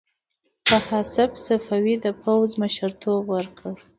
طاهاسپ 0.69 1.31
صفوي 1.45 1.95
د 2.03 2.05
پوځ 2.21 2.49
مشرتوب 2.61 3.21
ورکړ. 3.35 3.73